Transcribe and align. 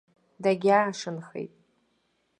Дагьаашанхеит. 0.43 1.53